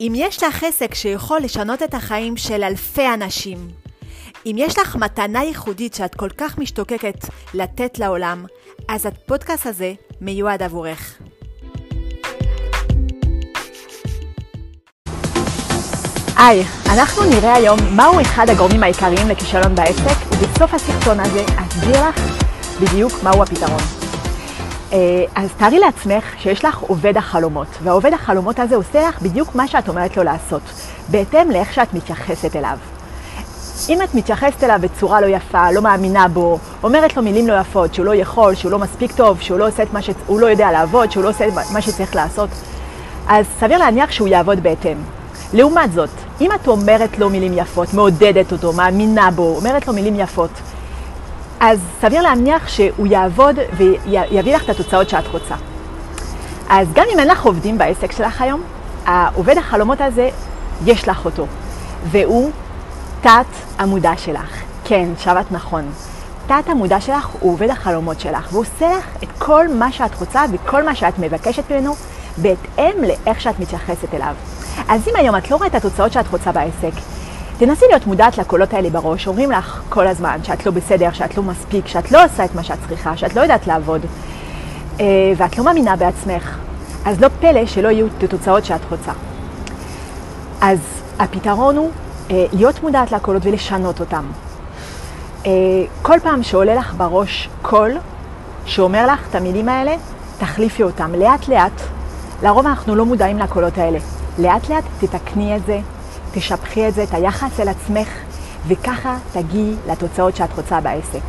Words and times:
אם 0.00 0.12
יש 0.16 0.42
לך 0.42 0.64
עסק 0.64 0.94
שיכול 0.94 1.40
לשנות 1.40 1.82
את 1.82 1.94
החיים 1.94 2.36
של 2.36 2.64
אלפי 2.64 3.14
אנשים, 3.14 3.68
אם 4.46 4.56
יש 4.58 4.78
לך 4.78 4.96
מתנה 4.96 5.44
ייחודית 5.44 5.94
שאת 5.94 6.14
כל 6.14 6.28
כך 6.36 6.58
משתוקקת 6.58 7.24
לתת 7.54 7.98
לעולם, 7.98 8.44
אז 8.88 9.06
הפודקאסט 9.06 9.66
הזה 9.66 9.92
מיועד 10.20 10.62
עבורך. 10.62 11.18
היי, 16.36 16.64
אנחנו 16.92 17.24
נראה 17.24 17.54
היום 17.54 17.78
מהו 17.96 18.20
אחד 18.20 18.50
הגורמים 18.50 18.82
העיקריים 18.82 19.28
לכישלון 19.28 19.74
בעסק, 19.74 20.16
ובסוף 20.32 20.74
הסרטון 20.74 21.20
הזה 21.20 21.44
אסביר 21.56 22.08
לך 22.08 22.20
בדיוק 22.80 23.12
מהו 23.22 23.42
הפתרון. 23.42 23.95
אה, 24.92 25.24
אז 25.34 25.48
תארי 25.56 25.78
לעצמך 25.78 26.24
שיש 26.38 26.64
לך 26.64 26.78
עובד 26.78 27.16
החלומות, 27.16 27.66
והעובד 27.82 28.12
החלומות 28.12 28.58
הזה 28.58 28.76
עושה 28.76 29.08
לך 29.08 29.22
בדיוק 29.22 29.54
מה 29.54 29.68
שאת 29.68 29.88
אומרת 29.88 30.16
לו 30.16 30.22
לעשות, 30.22 30.62
בהתאם 31.08 31.50
לאיך 31.50 31.74
שאת 31.74 31.94
מתייחסת 31.94 32.56
אליו. 32.56 32.78
אם 33.88 34.02
את 34.02 34.14
מתייחסת 34.14 34.64
אליו 34.64 34.78
בצורה 34.80 35.20
לא 35.20 35.26
יפה, 35.26 35.70
לא 35.70 35.82
מאמינה 35.82 36.28
בו, 36.28 36.58
אומרת 36.82 37.16
לו 37.16 37.22
מילים 37.22 37.48
לא 37.48 37.60
יפות, 37.60 37.94
שהוא 37.94 38.06
לא 38.06 38.14
יכול, 38.14 38.54
שהוא 38.54 38.72
לא 38.72 38.78
מספיק 38.78 39.12
טוב, 39.12 39.40
שהוא 39.40 39.58
לא 39.58 39.68
ש... 40.00 40.10
הוא 40.26 40.40
לא 40.40 40.46
יודע 40.46 40.72
לעבוד, 40.72 41.10
שהוא 41.10 41.24
לא 41.24 41.28
עושה 41.28 41.48
את 41.48 41.52
מה 41.72 41.82
שצריך 41.82 42.16
לעשות, 42.16 42.50
אז 43.28 43.46
סביר 43.60 43.78
להניח 43.78 44.12
שהוא 44.12 44.28
יעבוד 44.28 44.62
בהתאם. 44.62 44.96
לעומת 45.52 45.92
זאת, 45.92 46.10
אם 46.40 46.52
את 46.52 46.68
אומרת 46.68 47.18
לו 47.18 47.30
מילים 47.30 47.58
יפות, 47.58 47.94
מעודדת 47.94 48.52
אותו, 48.52 48.72
מאמינה 48.72 49.30
בו, 49.30 49.56
אומרת 49.56 49.88
לו 49.88 49.94
מילים 49.94 50.20
יפות, 50.20 50.50
אז 51.60 51.80
סביר 52.00 52.22
להניח 52.22 52.68
שהוא 52.68 53.06
יעבוד 53.06 53.56
ויביא 53.76 54.56
לך 54.56 54.64
את 54.64 54.68
התוצאות 54.68 55.08
שאת 55.08 55.26
רוצה. 55.26 55.54
אז 56.68 56.88
גם 56.94 57.04
אם 57.14 57.18
אין 57.18 57.28
לך 57.28 57.42
עובדים 57.44 57.78
בעסק 57.78 58.12
שלך 58.12 58.40
היום, 58.40 58.62
העובד 59.06 59.58
החלומות 59.58 60.00
הזה, 60.00 60.28
יש 60.84 61.08
לך 61.08 61.24
אותו, 61.24 61.46
והוא 62.10 62.50
תת 63.20 63.30
המודע 63.78 64.12
שלך. 64.16 64.62
כן, 64.84 65.08
שבת 65.18 65.44
נכון. 65.50 65.90
תת 66.46 66.68
המודע 66.68 67.00
שלך 67.00 67.26
הוא 67.40 67.52
עובד 67.52 67.70
החלומות 67.70 68.20
שלך, 68.20 68.48
והוא 68.50 68.62
עושה 68.62 68.96
לך 68.98 69.06
את 69.22 69.28
כל 69.38 69.68
מה 69.68 69.92
שאת 69.92 70.14
רוצה 70.20 70.44
וכל 70.52 70.82
מה 70.82 70.94
שאת 70.94 71.18
מבקשת 71.18 71.70
ממנו, 71.70 71.94
בהתאם 72.36 72.94
לאיך 73.02 73.40
שאת 73.40 73.60
מתייחסת 73.60 74.14
אליו. 74.14 74.34
אז 74.88 75.08
אם 75.08 75.16
היום 75.16 75.36
את 75.36 75.50
לא 75.50 75.56
רואה 75.56 75.68
את 75.68 75.74
התוצאות 75.74 76.12
שאת 76.12 76.28
רוצה 76.32 76.52
בעסק, 76.52 76.92
תנסי 77.58 77.84
להיות 77.90 78.06
מודעת 78.06 78.38
לקולות 78.38 78.74
האלה 78.74 78.90
בראש, 78.90 79.26
אומרים 79.26 79.50
לך 79.50 79.82
כל 79.88 80.06
הזמן 80.06 80.38
שאת 80.42 80.66
לא 80.66 80.72
בסדר, 80.72 81.12
שאת 81.12 81.36
לא 81.36 81.42
מספיק, 81.42 81.86
שאת 81.86 82.12
לא 82.12 82.24
עושה 82.24 82.44
את 82.44 82.54
מה 82.54 82.62
שאת 82.62 82.78
צריכה, 82.88 83.16
שאת 83.16 83.36
לא 83.36 83.40
יודעת 83.40 83.66
לעבוד, 83.66 84.00
אה, 85.00 85.04
ואת 85.36 85.58
לא 85.58 85.64
מאמינה 85.64 85.96
בעצמך, 85.96 86.58
אז 87.04 87.20
לא 87.20 87.28
פלא 87.40 87.66
שלא 87.66 87.88
יהיו 87.88 88.06
את 88.06 88.22
התוצאות 88.22 88.64
שאת 88.64 88.80
רוצה. 88.90 89.12
אז 90.60 90.78
הפתרון 91.18 91.76
הוא 91.76 91.90
אה, 92.30 92.46
להיות 92.52 92.82
מודעת 92.82 93.12
לקולות 93.12 93.46
ולשנות 93.46 94.00
אותם. 94.00 94.24
אה, 95.46 95.50
כל 96.02 96.18
פעם 96.22 96.42
שעולה 96.42 96.74
לך 96.74 96.94
בראש 96.96 97.48
קול 97.62 97.92
שאומר 98.66 99.06
לך 99.06 99.28
את 99.30 99.34
המילים 99.34 99.68
האלה, 99.68 99.96
תחליפי 100.38 100.82
אותם 100.82 101.14
לאט 101.14 101.48
לאט. 101.48 101.80
לרוב 102.42 102.66
אנחנו 102.66 102.94
לא 102.94 103.06
מודעים 103.06 103.38
לקולות 103.38 103.78
האלה. 103.78 103.98
לאט 104.38 104.68
לאט 104.68 104.84
תתקני 105.00 105.56
את 105.56 105.66
זה, 105.66 105.80
תשפכי 106.36 106.88
את 106.88 106.94
זה, 106.94 107.02
את 107.02 107.14
היחס 107.14 107.60
אל 107.60 107.68
עצמך, 107.68 108.08
וככה 108.68 109.18
תגיעי 109.32 109.74
לתוצאות 109.88 110.36
שאת 110.36 110.56
רוצה 110.56 110.80
בעסק. 110.80 111.22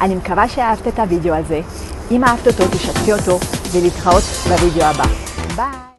אני 0.00 0.14
מקווה 0.14 0.48
שאהבת 0.48 0.88
את 0.88 0.98
הוידאו 0.98 1.34
הזה. 1.34 1.60
אם 2.10 2.24
אהבת 2.24 2.46
אותו, 2.46 2.64
תשתפי 2.68 3.12
אותו, 3.12 3.38
ולהתראות 3.72 4.24
בוידאו 4.48 4.84
הבא. 4.84 5.04
ביי! 5.56 5.95